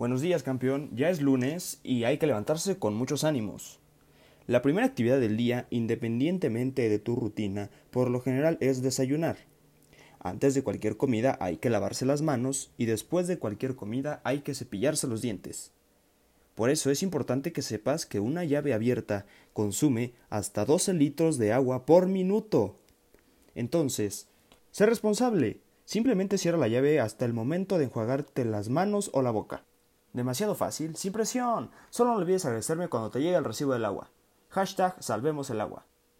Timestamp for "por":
7.90-8.08, 16.54-16.70, 21.84-22.06